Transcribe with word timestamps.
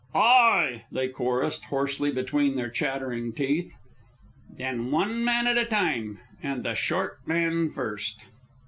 "Ay," 0.15 0.83
they 0.91 1.07
chorused 1.09 1.65
hoarsely 1.65 2.09
between 2.11 2.55
their 2.55 2.71
chattering 2.71 3.31
teeth. 3.31 3.75
"Then 4.57 4.89
one 4.89 5.23
man 5.23 5.45
at 5.45 5.59
a 5.59 5.65
time, 5.65 6.17
and 6.41 6.63
the 6.63 6.73
short 6.73 7.19
men 7.27 7.69
first." 7.69 8.25